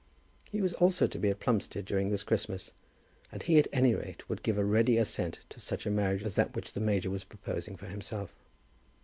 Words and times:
He 0.49 0.61
was 0.63 0.73
also 0.73 1.05
to 1.05 1.19
be 1.19 1.29
at 1.29 1.39
Plumstead 1.39 1.85
during 1.85 2.09
this 2.09 2.23
Christmas, 2.23 2.71
and 3.31 3.43
he 3.43 3.59
at 3.59 3.67
any 3.71 3.93
rate 3.93 4.27
would 4.27 4.41
give 4.41 4.57
a 4.57 4.65
ready 4.65 4.97
assent 4.97 5.41
to 5.49 5.59
such 5.59 5.85
a 5.85 5.91
marriage 5.91 6.23
as 6.23 6.33
that 6.33 6.55
which 6.55 6.73
the 6.73 6.81
major 6.81 7.11
was 7.11 7.23
proposing 7.23 7.77
for 7.77 7.85
himself. 7.85 8.33